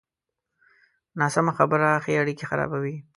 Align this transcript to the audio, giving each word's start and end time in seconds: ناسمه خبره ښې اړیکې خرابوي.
ناسمه 1.19 1.51
خبره 1.57 1.89
ښې 2.03 2.13
اړیکې 2.21 2.45
خرابوي. 2.49 2.95